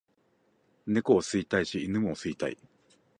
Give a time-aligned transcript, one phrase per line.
[0.87, 2.57] 猫を吸いたいし犬も吸いたい